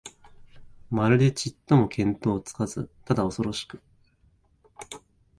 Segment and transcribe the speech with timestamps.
[0.89, 3.83] まるでちっとも見当つかず、ただおそろしく、